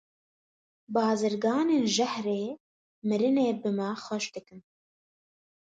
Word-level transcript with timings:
Bazirganên 0.93 1.85
jehrê 1.95 2.41
mirinê 3.07 3.49
bi 3.61 3.69
me 3.77 3.87
xweş 4.03 4.25
dikin. 4.33 4.61